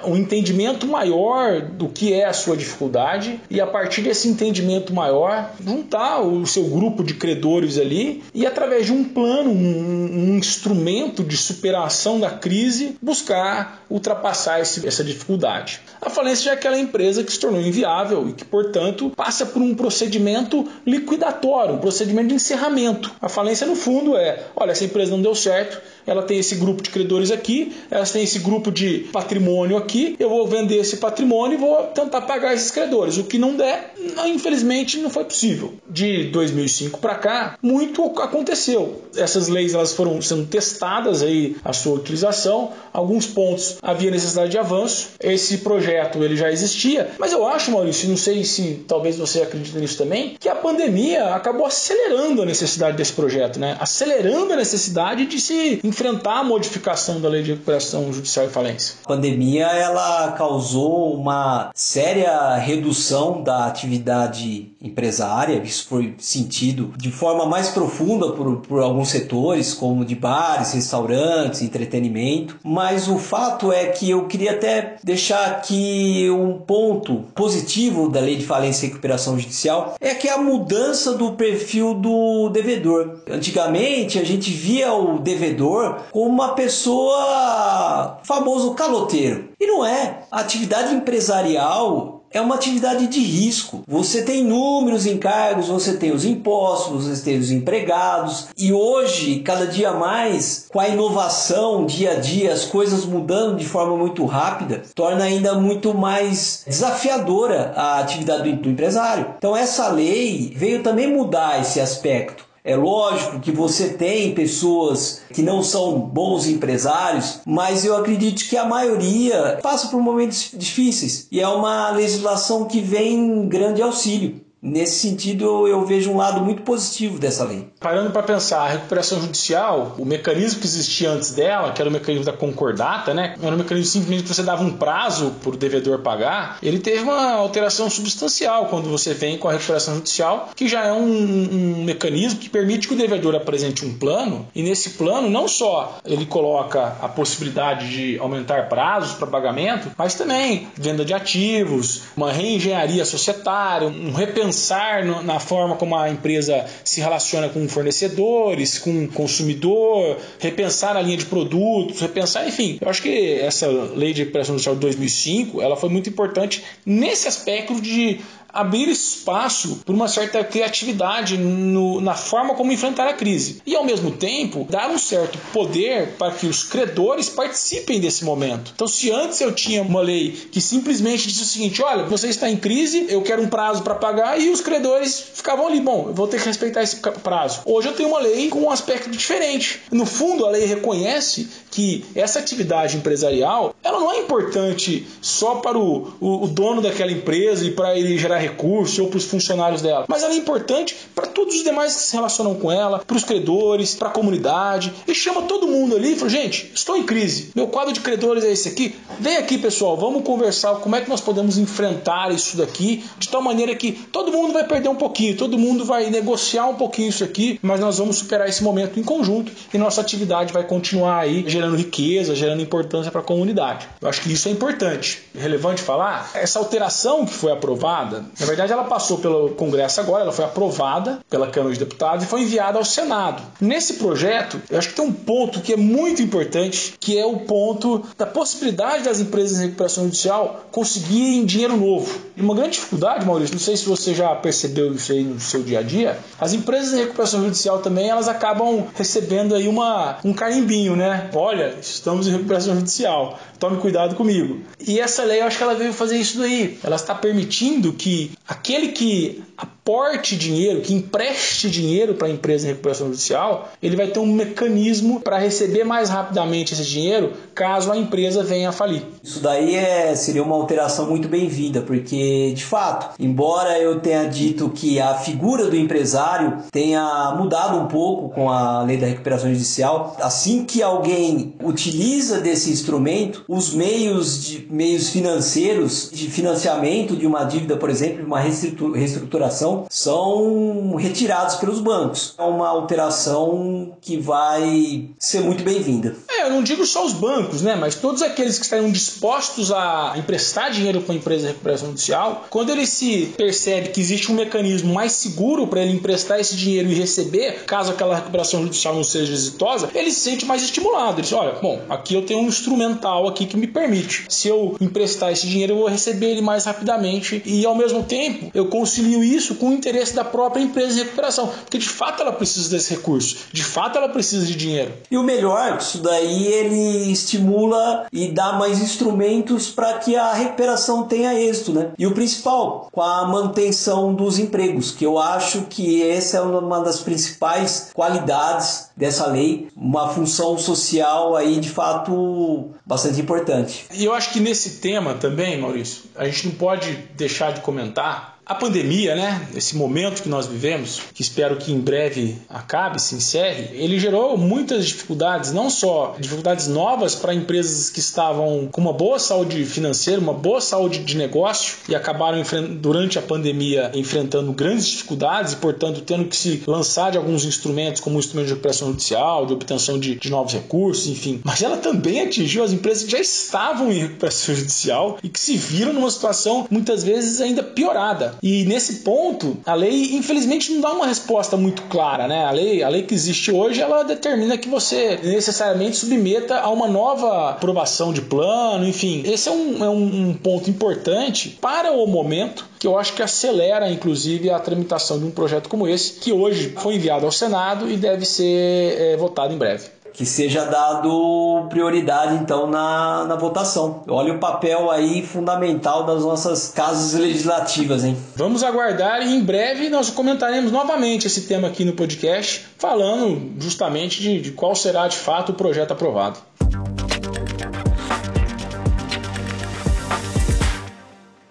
um 0.05 0.17
entendimento 0.17 0.87
maior 0.87 1.61
do 1.61 1.89
que 1.89 2.13
é 2.13 2.25
a 2.25 2.33
sua 2.33 2.57
dificuldade 2.57 3.41
e 3.49 3.61
a 3.61 3.67
partir 3.67 4.03
desse 4.03 4.29
entendimento 4.29 4.93
maior 4.93 5.53
juntar 5.65 6.21
o 6.21 6.47
seu 6.47 6.65
grupo 6.65 7.05
de 7.05 7.15
credores 7.15 7.79
ali 7.79 8.23
e 8.35 8.47
através 8.47 8.87
de 8.87 8.93
um 8.93 9.05
plano, 9.05 9.51
um, 9.51 10.33
um 10.33 10.39
instrumento 10.39 11.23
de 11.23 11.37
superação 11.37 12.19
da 12.19 12.31
crise 12.31 12.97
buscar 13.01 13.85
ultrapassar 13.89 14.61
esse, 14.61 14.87
essa 14.87 15.05
dificuldade. 15.05 15.81
A 16.01 16.11
falência 16.11 16.51
é 16.51 16.53
aquela 16.53 16.79
empresa 16.79 17.23
que 17.23 17.33
se 17.33 17.39
tornou 17.39 17.61
inviável 17.61 18.29
e 18.29 18.33
que, 18.33 18.45
portanto, 18.45 19.13
passa 19.17 19.47
por 19.47 19.63
um 19.63 19.75
procedimento 19.75 20.67
liquidatório, 20.87 21.75
um 21.75 21.79
procedimento 21.79 22.29
de 22.29 22.35
encerramento. 22.35 23.11
A 23.21 23.29
falência, 23.29 23.67
no 23.67 23.77
fundo, 23.77 24.17
é: 24.17 24.45
olha, 24.57 24.73
essa 24.73 24.85
empresa 24.85 25.13
não 25.13 25.23
deu 25.23 25.35
certo, 25.35 25.81
ela 26.07 26.23
tem 26.23 26.39
esse 26.39 26.57
grupo 26.57 26.83
de 26.83 26.91
credores 26.91 27.31
aqui, 27.31 27.73
elas 27.91 28.11
têm 28.11 28.25
esse 28.25 28.39
grupo 28.41 28.71
de 28.71 29.09
patrimônio 29.13 29.44
aqui, 29.77 30.17
eu 30.19 30.29
vou 30.29 30.47
vender 30.47 30.77
esse 30.77 30.97
patrimônio 30.97 31.57
e 31.57 31.61
vou 31.61 31.77
tentar 31.89 32.23
pagar 32.23 32.55
esses 32.55 32.71
credores. 32.71 33.19
O 33.19 33.25
que 33.25 33.39
não 33.39 33.57
der, 33.57 33.95
infelizmente, 34.27 34.99
não 34.99 35.11
foi 35.11 35.25
possível. 35.25 35.75
De 35.89 36.25
2005 36.25 36.99
para 36.99 37.15
cá, 37.15 37.59
muito 37.63 38.05
aconteceu. 38.21 39.03
Essas 39.17 39.49
leis 39.49 39.75
elas 39.75 39.93
foram 39.93 40.21
sendo 40.21 40.47
testadas 40.47 41.23
aí 41.23 41.57
a 41.65 41.73
sua 41.73 41.95
utilização. 41.95 42.73
Alguns 42.93 43.27
pontos 43.27 43.77
havia 43.83 44.11
necessidade 44.11 44.51
de 44.51 44.59
avanço. 44.59 45.11
Esse 45.21 45.59
projeto 45.59 46.23
ele 46.23 46.37
já 46.37 46.51
existia, 46.51 47.11
mas 47.19 47.33
eu 47.33 47.47
acho, 47.47 47.71
Maurício, 47.71 48.09
não 48.09 48.17
sei 48.17 48.45
se 48.45 48.85
talvez 48.87 49.17
você 49.17 49.43
acredite 49.43 49.77
nisso 49.79 49.99
também, 49.99 50.37
que 50.39 50.49
a 50.49 50.55
pandemia 50.55 51.35
acabou 51.35 51.67
acelerando 51.67 52.43
a 52.43 52.47
necessidade 52.47 52.97
desse 52.97 53.13
projeto, 53.13 53.59
né? 53.59 53.77
Acelerando 53.81 54.53
a 54.53 54.57
necessidade 54.57 55.27
de 55.27 55.41
se 55.41 55.81
enfrentar 55.85 56.41
a 56.41 56.45
modificação 56.45 57.21
da 57.21 57.29
lei 57.29 57.43
de 57.43 57.53
recuperação 57.53 58.13
judicial 58.13 58.47
e 58.47 58.49
falência. 58.49 58.97
A 59.07 59.13
pandemia 59.35 59.67
ela 59.67 60.31
causou 60.33 61.13
uma 61.13 61.71
séria 61.75 62.55
redução 62.55 63.43
da 63.43 63.67
atividade 63.67 64.73
empresária, 64.85 65.63
isso 65.65 65.89
foi 65.89 66.15
sentido 66.19 66.93
de 66.97 67.11
forma 67.11 67.47
mais 67.47 67.71
profunda 67.71 68.33
por, 68.33 68.59
por 68.59 68.81
alguns 68.81 69.09
setores, 69.09 69.73
como 69.73 70.05
de 70.05 70.15
bares, 70.15 70.73
restaurantes, 70.73 71.63
entretenimento, 71.63 72.59
mas 72.63 73.09
o 73.09 73.19
fato 73.19 73.73
é 73.73 73.87
que 73.87 74.11
eu 74.11 74.27
queria 74.27 74.53
até 74.53 74.97
deixar 75.03 75.47
aqui 75.47 76.29
um 76.31 76.59
ponto 76.59 77.25
positivo 77.35 78.09
da 78.09 78.21
lei 78.21 78.37
de 78.37 78.45
falência 78.45 78.85
e 78.85 78.89
recuperação 78.89 79.39
judicial, 79.39 79.95
é 80.01 80.15
que 80.15 80.29
a 80.29 80.39
mudança 80.39 81.15
do 81.15 81.33
perfil 81.33 81.95
do 81.95 82.51
devedor. 82.51 83.21
Antigamente 83.31 84.19
a 84.19 84.25
gente 84.25 84.51
via 84.51 84.93
o 84.93 85.19
devedor 85.19 86.03
como 86.11 86.29
uma 86.29 86.55
pessoa 86.55 88.21
famoso 88.25 88.75
caloteiro. 88.75 89.49
E 89.59 89.67
não 89.67 89.85
é. 89.85 90.21
A 90.31 90.41
atividade 90.41 90.95
empresarial 90.95 92.24
é 92.35 92.41
uma 92.41 92.57
atividade 92.57 93.07
de 93.07 93.21
risco. 93.21 93.85
Você 93.87 94.23
tem 94.23 94.43
números 94.43 95.07
encargos, 95.07 95.69
você 95.69 95.97
tem 95.97 96.13
os 96.13 96.25
impostos, 96.25 97.07
você 97.07 97.23
tem 97.23 97.39
os 97.39 97.53
empregados. 97.53 98.49
E 98.59 98.73
hoje, 98.73 99.39
cada 99.39 99.67
dia 99.67 99.93
mais, 99.93 100.67
com 100.69 100.81
a 100.81 100.89
inovação, 100.89 101.87
dia 101.87 102.13
a 102.13 102.15
dia, 102.17 102.53
as 102.53 102.65
coisas 102.65 103.05
mudando 103.05 103.57
de 103.57 103.65
forma 103.65 103.97
muito 103.97 104.25
rápida, 104.27 104.83
torna 104.97 105.25
ainda 105.25 105.55
muito 105.55 105.95
mais 105.95 106.65
desafiadora 106.67 107.73
a 107.77 108.01
atividade 108.01 108.53
do 108.53 108.69
empresário. 108.69 109.35
Então, 109.39 109.57
essa 109.57 109.89
lei 109.89 110.53
veio 110.57 110.83
também 110.83 111.07
mudar 111.07 111.61
esse 111.61 111.81
aspecto. 111.81 112.45
É 112.67 112.75
lógico 112.77 113.41
que 113.41 113.51
você 113.51 113.91
tem 113.91 114.35
pessoas 114.35 115.21
que 115.35 115.43
não 115.43 115.63
são 115.63 116.01
bons 116.01 116.47
empresários, 116.47 117.41
mas 117.45 117.85
eu 117.85 117.95
acredito 117.95 118.49
que 118.49 118.57
a 118.57 118.65
maioria 118.65 119.59
passa 119.63 119.89
por 119.89 120.01
momentos 120.01 120.51
difíceis 120.55 121.29
e 121.31 121.41
é 121.41 121.47
uma 121.47 121.91
legislação 121.91 122.65
que 122.65 122.81
vem 122.81 123.17
em 123.17 123.49
grande 123.49 123.83
auxílio. 123.83 124.44
Nesse 124.65 125.01
sentido, 125.01 125.69
eu 125.69 125.85
vejo 125.85 126.11
um 126.11 126.17
lado 126.17 126.41
muito 126.41 126.63
positivo 126.63 127.19
dessa 127.19 127.45
lei. 127.45 127.69
Parando 127.79 128.11
para 128.11 128.23
pensar, 128.23 128.63
a 128.63 128.69
recuperação 128.69 129.21
judicial, 129.21 129.95
o 129.99 130.07
mecanismo 130.07 130.59
que 130.59 130.67
existia 130.67 131.11
antes 131.11 131.33
dela, 131.33 131.71
que 131.73 131.83
era 131.83 131.91
o 131.91 131.93
mecanismo 131.93 132.25
da 132.25 132.33
concordata, 132.33 133.13
né? 133.13 133.37
Era 133.43 133.55
um 133.55 133.59
mecanismo 133.59 133.93
simplesmente 133.93 134.23
que 134.23 134.35
você 134.35 134.43
dava 134.43 134.63
um 134.63 134.73
prazo 134.73 135.35
para 135.43 135.51
o 135.51 135.57
devedor 135.57 135.99
pagar. 135.99 136.57
Ele 136.63 136.79
teve 136.79 137.03
uma 137.03 137.33
alteração 137.33 137.91
substancial 137.91 138.69
quando 138.69 138.89
você 138.89 139.13
vem 139.13 139.37
com 139.37 139.51
a 139.51 139.53
recuperação 139.53 139.97
judicial, 139.97 140.49
que 140.57 140.67
já 140.67 140.87
é 140.87 140.93
um, 140.95 141.05
um 141.05 141.85
mecanismo 141.85 142.41
que 142.41 142.49
permite 142.49 142.89
que 142.89 142.95
o 142.95 142.97
devedor 142.97 143.35
apresente 143.35 143.85
um 143.85 143.93
plano 143.99 144.49
e 144.55 144.63
nesse 144.63 144.91
plano 144.91 145.29
não 145.29 145.47
só 145.47 145.99
ele 146.07 146.25
coloca 146.25 146.97
a 147.03 147.09
possibilidade 147.09 147.91
de 147.91 148.19
aumentar 148.19 148.71
prazos 148.71 149.13
para 149.13 149.27
pagamento, 149.27 149.91
mas 149.99 150.15
também 150.15 150.69
venda 150.75 151.05
de 151.05 151.13
ativos, 151.13 152.05
uma 152.17 152.33
reengenharia 152.33 153.05
societária, 153.05 153.87
um 153.87 154.13
repensamento 154.13 154.54
pensar 154.55 155.05
no, 155.05 155.21
na 155.23 155.41
forma 155.41 155.75
como 155.75 155.97
a 155.97 156.09
empresa 156.09 156.65
se 156.85 157.01
relaciona 157.01 157.49
com 157.49 157.69
fornecedores, 157.69 158.79
com 158.79 159.09
consumidor, 159.09 160.17
repensar 160.39 160.97
a 160.97 161.03
linha 161.03 161.17
de 161.17 161.27
produtos, 161.27 162.01
repensar, 162.01 162.47
enfim. 162.47 162.79
Eu 162.81 162.89
acho 162.89 163.03
que 163.03 163.41
essa 163.41 163.67
lei 163.67 164.13
de 164.13 164.21
recuperação 164.21 164.55
judicial 164.55 164.77
de 164.77 164.81
2005, 164.83 165.61
ela 165.61 165.77
foi 165.77 165.89
muito 165.89 166.09
importante 166.09 166.63
nesse 166.87 167.27
aspecto 167.27 167.81
de 167.81 168.21
abrir 168.55 168.89
espaço 168.89 169.81
para 169.85 169.95
uma 169.95 170.09
certa 170.09 170.43
criatividade 170.45 171.37
no, 171.37 172.01
na 172.01 172.15
forma 172.15 172.55
como 172.55 172.73
enfrentar 172.73 173.09
a 173.09 173.13
crise. 173.13 173.61
E, 173.67 173.75
ao 173.75 173.85
mesmo 173.85 174.13
tempo, 174.13 174.67
dar 174.71 174.89
um 174.91 174.99
certo 174.99 175.39
poder 175.53 176.15
para 176.19 176.33
que 176.33 176.47
os 176.47 176.63
credores 176.63 177.29
participem 177.29 178.01
desse 178.01 178.25
momento. 178.25 178.73
Então, 178.75 178.87
se 178.87 179.11
antes 179.11 179.41
eu 179.41 179.53
tinha 179.53 179.83
uma 179.83 180.01
lei 180.01 180.31
que 180.51 180.61
simplesmente 180.61 181.27
disse 181.27 181.43
o 181.43 181.47
seguinte: 181.47 181.83
olha, 181.83 182.05
você 182.05 182.29
está 182.29 182.49
em 182.49 182.57
crise, 182.57 183.07
eu 183.09 183.23
quero 183.23 183.43
um 183.43 183.49
prazo 183.49 183.83
para 183.83 183.95
pagar, 183.95 184.41
e 184.41 184.51
os 184.51 184.61
credores 184.61 185.19
ficavam 185.35 185.67
ali, 185.67 185.81
bom, 185.81 186.07
eu 186.09 186.15
vou 186.15 186.29
ter 186.29 186.41
que 186.41 186.47
respeitar 186.47 186.83
esse 186.83 186.97
prazo. 186.97 187.61
Hoje 187.65 187.89
eu 187.89 187.95
tenho 187.95 188.09
uma 188.09 188.21
lei 188.21 188.49
com 188.49 188.61
um 188.61 188.71
aspecto 188.71 189.11
diferente. 189.11 189.83
No 189.91 190.07
fundo, 190.07 190.47
a 190.47 190.51
lei 190.51 190.67
reconhece 190.67 191.49
que 191.71 192.05
essa 192.15 192.39
atividade 192.39 192.97
empresarial 192.97 193.75
ela 193.83 193.99
não 193.99 194.13
é 194.13 194.19
importante 194.19 195.07
só 195.21 195.57
para 195.57 195.79
o, 195.79 196.15
o, 196.21 196.45
o 196.45 196.49
dono 196.49 196.81
daquela 196.81 197.11
empresa 197.11 197.65
e 197.65 197.73
para 197.73 197.99
ele 197.99 198.17
gerar 198.17 198.39
recursos 198.45 198.99
ou 198.99 199.09
para 199.09 199.19
os 199.19 199.25
funcionários 199.25 199.83
dela, 199.83 200.05
mas 200.09 200.23
ela 200.23 200.33
é 200.33 200.37
importante 200.37 200.97
para 201.15 201.27
todos 201.27 201.55
os 201.57 201.65
demais 201.65 201.95
que 201.95 202.03
se 202.03 202.15
relacionam 202.15 202.55
com 202.55 202.71
ela, 202.71 203.01
para 203.01 203.17
os 203.17 203.25
credores, 203.25 203.95
para 203.95 204.09
a 204.09 204.13
comunidade 204.13 204.93
e 205.07 205.15
chama 205.15 205.43
todo 205.43 205.67
mundo 205.67 205.97
ali 205.97 206.13
e 206.13 206.17
fala: 206.17 206.31
gente, 206.31 206.71
estou 206.75 206.97
em 206.97 207.05
crise, 207.05 207.51
meu 207.55 207.69
quadro 207.69 207.93
de 207.93 208.01
credores 208.01 208.45
é 208.45 208.53
esse 208.53 208.69
aqui, 208.69 208.95
vem 209.19 209.37
aqui 209.37 209.59
pessoal, 209.59 209.97
vamos 209.97 210.23
conversar 210.23 210.77
como 210.77 210.97
é 210.97 211.01
que 211.01 211.09
nós 211.09 211.21
podemos 211.21 211.59
enfrentar 211.59 212.33
isso 212.33 212.57
daqui 212.57 213.05
de 213.19 213.29
tal 213.29 213.43
maneira 213.43 213.75
que 213.75 213.93
todo 213.93 214.33
mundo 214.33 214.53
vai 214.53 214.65
perder 214.65 214.89
um 214.89 214.97
pouquinho, 214.97 215.37
todo 215.37 215.59
mundo 215.59 215.85
vai 215.85 216.11
negociar 216.11 216.67
um 216.67 216.75
pouquinho 216.75 217.09
isso 217.09 217.25
aqui, 217.25 217.59
mas 217.63 217.81
nós 217.81 217.99
vamos 217.99 218.17
superar 218.19 218.49
esse 218.49 218.63
momento 218.63 218.99
em 218.99 219.03
conjunto 219.03 219.53
e 219.73 219.79
nossa 219.79 220.01
atividade 220.01 220.53
vai 220.53 220.65
continuar 220.65 221.21
aí 221.21 221.45
gerando 221.47 221.77
riqueza, 221.77 222.35
gerando 222.35 222.63
importância 222.63 223.11
para 223.11 223.21
a 223.21 223.25
comunidade. 223.25 223.87
Eu 224.01 224.09
acho 224.09 224.21
que 224.21 224.33
isso 224.33 224.49
é 224.49 224.53
importante. 224.53 225.23
Relevante 225.35 225.83
falar, 225.83 226.31
essa 226.35 226.59
alteração 226.59 227.27
que 227.27 227.35
foi 227.35 227.53
aprovada 227.53 228.25
Na 228.39 228.47
verdade, 228.47 228.73
ela 228.73 228.85
passou 228.85 229.19
pelo 229.19 229.51
Congresso 229.51 230.01
agora, 230.01 230.23
ela 230.23 230.33
foi 230.33 230.45
aprovada 230.45 231.21
pela 231.31 231.49
Câmara 231.49 231.73
de 231.73 231.79
Deputados 231.79 232.25
e 232.25 232.29
foi 232.29 232.43
enviada 232.43 232.79
ao 232.79 232.85
Senado. 232.85 233.43
Nesse 233.61 233.95
projeto, 233.95 234.61
eu 234.71 234.79
acho 234.79 234.89
que 234.91 234.95
tem 234.95 235.05
um 235.05 235.13
ponto 235.13 235.61
que 235.61 235.73
é 235.73 235.77
muito 235.77 236.23
importante, 236.23 236.95
que 236.99 237.19
é 237.19 237.25
o 237.25 237.41
ponto 237.41 238.05
da 238.17 238.27
possibilidade 238.27 239.05
das 239.05 239.21
empresas 239.21 239.59
de 239.59 239.65
recuperação 239.65 240.05
judicial 240.05 240.67
conseguirem 240.71 241.45
dinheiro 241.45 241.77
novo. 241.77 242.19
E 242.37 242.43
uma 242.43 242.55
grande 242.55 242.73
dificuldade, 242.73 243.25
Maurício, 243.25 243.55
não 243.55 243.61
sei 243.61 243.77
se 243.77 243.87
você 243.87 244.15
já 244.15 244.35
percebeu 244.35 244.93
isso 244.93 245.13
aí 245.13 245.23
no 245.23 245.41
seu 245.41 245.63
dia 245.63 245.79
a 245.79 245.83
dia, 245.83 246.19
as 246.41 246.53
empresas 246.53 246.91
de 246.91 246.97
recuperação 246.97 247.43
judicial 247.43 247.79
também, 247.79 248.09
elas 248.09 248.29
acabam 248.29 248.87
recebendo 248.95 249.55
aí 249.55 249.69
uma, 249.69 250.19
um 250.25 250.33
carimbinho, 250.33 250.97
né? 250.97 251.31
Olha, 251.35 251.75
estamos 251.81 252.27
em 252.27 252.33
recuperação 252.33 252.75
judicial 252.75 253.39
tome 253.65 253.81
cuidado 253.81 254.15
comigo. 254.15 254.61
E 254.79 255.01
essa 255.01 255.25
lei, 255.25 255.41
eu 255.41 255.47
acho 255.47 255.57
que 255.57 255.63
ela 255.63 255.75
veio 255.75 255.93
fazer 255.93 256.19
isso 256.19 256.39
daí. 256.39 256.79
Ela 256.85 256.97
está 256.97 257.15
permitindo 257.15 257.95
que 257.95 258.24
aquele 258.47 258.89
que 258.89 259.43
aporte 259.85 260.35
dinheiro, 260.35 260.81
que 260.81 260.95
empreste 260.95 261.69
dinheiro 261.69 262.15
para 262.15 262.27
a 262.27 262.31
empresa 262.31 262.65
em 262.65 262.71
recuperação 262.71 263.09
judicial, 263.09 263.69
ele 263.83 263.95
vai 263.95 264.07
ter 264.07 264.19
um 264.19 264.33
mecanismo 264.33 265.21
para 265.21 265.37
receber 265.37 265.85
mais 265.85 266.09
rapidamente 266.09 266.73
esse 266.73 266.85
dinheiro 266.85 267.35
caso 267.55 267.93
a 267.93 267.97
empresa 267.97 268.43
venha 268.43 268.71
a 268.71 268.73
falir. 268.73 269.03
Isso 269.23 269.41
daí 269.41 269.75
é, 269.75 270.15
seria 270.15 270.43
uma 270.43 270.57
alteração 270.57 271.07
muito 271.07 271.29
bem-vinda, 271.29 271.83
porque 271.83 272.53
de 272.57 272.65
fato, 272.65 273.15
embora 273.21 273.79
eu 273.79 274.01
tenha 274.01 274.25
dito 274.25 274.71
que 274.71 274.99
a 274.99 275.17
figura 275.17 275.67
do 275.67 275.77
empresário 275.77 276.63
tenha 276.73 277.35
mudado 277.37 277.79
um 277.79 277.87
pouco 277.87 278.31
com 278.31 278.51
a 278.51 278.83
lei 278.83 278.97
da 278.97 279.07
recuperação 279.07 279.51
judicial, 279.51 280.17
assim 280.19 280.65
que 280.65 280.83
alguém 280.83 281.55
utiliza 281.63 282.41
desse 282.41 282.71
instrumento, 282.71 283.45
os 283.47 283.75
meios 283.75 284.43
de 284.43 284.67
meios 284.71 285.11
financeiros 285.11 286.11
de 286.11 286.31
financiamento 286.31 287.15
de 287.15 287.27
uma 287.27 287.45
dívida, 287.45 287.77
por 287.77 287.91
exemplo, 287.91 288.25
uma 288.25 288.41
reestruturação, 288.41 289.74
são 289.91 290.95
retirados 290.97 291.57
pelos 291.57 291.81
bancos. 291.81 292.35
É 292.39 292.43
uma 292.43 292.69
alteração 292.69 293.97
que 294.01 294.17
vai 294.17 295.11
ser 295.19 295.41
muito 295.41 295.65
bem-vinda. 295.65 296.15
É, 296.31 296.44
eu 296.45 296.51
não 296.51 296.63
digo 296.63 296.85
só 296.87 297.05
os 297.05 297.13
bancos, 297.13 297.63
né, 297.63 297.75
mas 297.75 297.95
todos 297.95 298.23
aqueles 298.23 298.59
que 298.59 298.65
estariam 298.65 298.91
dispostos 298.91 299.73
a 299.73 300.15
emprestar 300.17 300.71
dinheiro 300.71 301.01
para 301.01 301.15
a 301.15 301.17
empresa 301.17 301.43
de 301.43 301.49
recuperação 301.49 301.89
judicial, 301.89 302.47
quando 302.51 302.71
ele 302.71 302.87
se 302.87 303.33
percebe 303.37 303.89
que 303.89 304.01
existe 304.01 304.31
um 304.31 304.35
mecanismo 304.35 304.93
mais 304.93 305.13
seguro 305.13 305.67
para 305.67 305.81
ele 305.81 305.93
emprestar 305.93 306.41
esse 306.41 306.57
dinheiro 306.57 306.91
e 306.91 306.95
receber, 306.95 307.65
caso 307.65 307.93
aquela 307.93 308.15
recuperação 308.15 308.63
judicial 308.63 308.95
não 308.95 309.05
seja 309.05 309.33
exitosa, 309.33 309.91
ele 309.95 310.11
se 310.11 310.21
sente 310.21 310.45
mais 310.45 310.63
estimulado. 310.63 311.15
Ele 311.15 311.23
diz: 311.23 311.33
olha, 311.33 311.53
bom, 311.61 311.81
aqui 311.89 312.15
eu 312.15 312.25
tenho 312.25 312.41
um 312.41 312.49
instrumental 312.49 313.27
aqui 313.29 313.47
que 313.47 313.57
me 313.57 313.67
permite. 313.67 314.27
Se 314.29 314.49
eu 314.49 314.77
emprestar 314.81 315.33
esse 315.33 315.47
dinheiro, 315.47 315.73
eu 315.73 315.79
vou 315.79 315.89
receber 315.89 316.27
ele 316.27 316.43
mais 316.43 316.65
rapidamente 316.65 317.43
e 317.45 317.65
ao 317.65 317.75
mesmo 317.75 318.03
tempo 318.03 318.51
eu 318.55 318.67
concilio 318.67 319.23
isso 319.23 319.55
com 319.57 319.71
o 319.71 319.73
interesse 319.73 320.15
da 320.15 320.25
própria 320.25 320.63
empresa 320.63 320.95
de 320.95 321.03
recuperação, 321.03 321.49
porque 321.49 321.79
de 321.79 321.89
fato 321.89 322.23
ela 322.23 322.33
precisa 322.33 322.69
desse 322.71 322.95
recurso, 322.95 323.37
de 323.53 323.65
fato 323.65 323.99
ela 323.99 324.09
precisa 324.09 324.47
de 324.47 324.55
dinheiro. 324.55 324.93
E 325.11 325.17
o 325.17 325.23
melhor, 325.23 325.79
isso 325.81 325.99
daí 325.99 326.34
ele 326.43 327.13
estimula 327.13 328.07
e 328.13 328.29
dá 328.29 328.55
mais 328.55 328.81
instrumentos 328.81 329.71
para 329.71 329.99
que 329.99 330.17
a 330.17 330.33
recuperação 330.33 331.05
tenha 331.05 331.35
êxito, 331.35 331.73
né? 331.73 331.91
E 331.99 332.07
o 332.07 332.13
principal, 332.13 332.89
com 332.91 333.03
a 333.03 333.27
manutenção 333.27 334.15
dos 334.15 334.39
empregos, 334.39 334.91
que 334.91 335.05
eu 335.05 335.19
acho 335.19 335.63
que 335.63 336.03
essa 336.03 336.39
é 336.39 336.41
uma 336.41 336.81
das 336.81 337.01
principais 337.01 337.91
qualidades 337.95 338.91
dessa 338.97 339.27
lei, 339.27 339.69
uma 339.77 340.09
função 340.09 340.57
social 340.59 341.37
aí 341.37 341.61
de 341.61 341.69
fato 341.69 342.71
bastante 342.85 343.21
importante. 343.21 343.87
E 343.93 344.05
eu 344.05 344.13
acho 344.13 344.33
que 344.33 344.41
nesse 344.41 344.81
tema 344.81 345.15
também, 345.15 345.61
Maurício, 345.61 346.05
a 346.17 346.25
gente 346.27 346.49
não 346.49 346.55
pode 346.55 346.93
deixar 347.17 347.53
de 347.53 347.61
comentar 347.61 348.34
a 348.47 348.55
pandemia, 348.55 349.15
né, 349.15 349.49
esse 349.55 349.77
momento 349.77 350.23
que 350.23 350.29
nós 350.29 350.47
vivemos, 350.47 351.01
que 351.15 351.23
espero 351.23 351.57
que 351.57 351.73
em 351.73 351.81
breve 351.81 352.37
acabe, 352.49 353.01
se 353.01 353.15
encerre, 353.15 353.71
ele 353.73 353.99
gerou 353.99 354.37
muitas 354.37 354.87
dificuldades, 354.87 355.53
não 355.53 355.71
só 355.71 356.15
dificuldades 356.19 356.69
novas 356.69 357.15
para 357.15 357.35
empresas 357.35 357.89
que 357.89 358.01
estavam 358.01 358.69
com 358.71 358.81
uma 358.81 358.93
boa 358.93 359.19
saúde 359.19 359.65
financeira, 359.65 360.21
uma 360.21 360.35
boa 360.35 360.61
saúde 360.61 360.99
de 361.01 361.17
negócio 361.17 361.77
e 361.89 361.95
acabaram 361.95 362.43
durante 362.81 363.19
a 363.19 363.23
pandemia 363.23 363.91
enfrentando 363.95 364.53
grandes 364.53 364.87
dificuldades 364.87 365.55
e, 365.55 365.57
portanto, 365.57 366.03
tendo 366.03 366.27
que 366.27 366.37
se 366.37 366.63
lançar 366.67 367.13
de 367.13 367.19
alguns 367.19 367.45
instrumentos, 367.45 368.01
como 368.01 368.17
o 368.17 368.19
instrumento 368.19 368.47
de 368.47 368.53
recuperação 368.53 368.89
judicial, 368.89 369.47
de 369.47 369.55
obtenção 369.55 369.99
de, 369.99 370.17
de 370.17 370.31
novos 370.31 370.53
recursos, 370.53 371.07
enfim. 371.07 371.41
Mas 371.45 371.63
ela 371.63 371.77
também 371.79 372.21
atingiu 372.21 372.63
as 372.63 372.73
empresas 372.73 373.05
que 373.05 373.13
já 373.13 373.21
estavam 373.21 373.91
em 373.91 374.01
recuperação 374.01 374.55
judicial 374.55 375.19
e 375.23 375.29
que 375.29 375.41
se 375.41 375.57
viram 375.57 375.93
numa 375.93 376.11
situação 376.11 376.67
muitas 376.71 377.03
vezes 377.03 377.41
ainda 377.41 377.63
piorada. 377.63 378.34
E 378.43 378.65
nesse 378.65 378.97
ponto, 378.97 379.57
a 379.65 379.75
lei 379.75 380.15
infelizmente 380.15 380.73
não 380.73 380.81
dá 380.81 380.93
uma 380.93 381.07
resposta 381.07 381.57
muito 381.57 381.83
clara, 381.83 382.27
né? 382.27 382.45
A 382.45 382.51
lei, 382.51 382.83
a 382.83 382.89
lei 382.89 383.03
que 383.03 383.15
existe 383.15 383.51
hoje, 383.53 383.81
ela 383.81 384.03
determina 384.03 384.57
que 384.57 384.69
você 384.69 385.19
necessariamente 385.23 385.97
submeta 385.97 386.59
a 386.59 386.71
uma 386.71 386.89
nova 386.89 387.51
aprovação 387.51 388.13
de 388.13 388.21
plano, 388.21 388.87
enfim. 388.87 389.23
Esse 389.25 389.49
é 389.49 389.53
um, 389.53 389.85
é 389.85 389.89
um 389.89 390.35
ponto 390.35 390.71
importante 390.71 391.59
para 391.61 391.93
o 391.93 392.07
momento 392.07 392.67
que 392.79 392.87
eu 392.87 392.99
acho 392.99 393.15
que 393.15 393.23
acelera, 393.23 393.91
inclusive, 393.91 394.51
a 394.51 394.59
tramitação 394.59 395.19
de 395.19 395.25
um 395.25 395.31
projeto 395.31 395.69
como 395.69 395.89
esse, 395.89 396.21
que 396.21 396.33
hoje 396.33 396.75
foi 396.77 396.97
enviado 396.97 397.25
ao 397.25 397.33
Senado 397.33 397.91
e 397.91 397.97
deve 397.97 398.27
ser 398.27 399.01
é, 399.01 399.17
votado 399.17 399.55
em 399.55 399.57
breve 399.57 399.94
que 400.15 400.25
seja 400.25 400.65
dado 400.65 401.67
prioridade 401.69 402.37
então 402.37 402.69
na, 402.69 403.25
na 403.25 403.35
votação. 403.35 404.05
Olha 404.09 404.33
o 404.33 404.39
papel 404.39 404.89
aí 404.89 405.27
fundamental 405.27 406.05
das 406.05 406.23
nossas 406.23 406.69
casas 406.69 407.21
legislativas, 407.21 408.05
hein? 408.05 408.17
Vamos 408.37 408.63
aguardar 408.63 409.23
e 409.23 409.35
em 409.35 409.43
breve 409.43 409.91
nós 409.91 410.11
comentaremos 410.11 410.71
novamente 410.71 411.27
esse 411.27 411.43
tema 411.43 411.67
aqui 411.67 411.85
no 411.85 411.95
podcast, 411.95 412.65
falando 412.79 413.61
justamente 413.61 414.23
de, 414.23 414.41
de 414.41 414.53
qual 414.53 414.77
será 414.77 415.09
de 415.09 415.17
fato 415.17 415.51
o 415.51 415.55
projeto 415.55 415.91
aprovado. 415.91 416.39